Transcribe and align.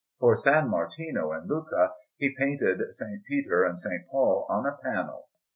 For 0.19 0.33
S. 0.33 0.45
Martino 0.45 1.31
in 1.33 1.45
Lucca 1.47 1.91
he 2.17 2.33
painted 2.35 2.81
S. 2.81 3.03
Peter 3.27 3.63
and 3.63 3.73
S. 3.73 3.85
Paul 4.09 4.47
on 4.49 4.65
a 4.65 4.75
panel. 4.83 5.27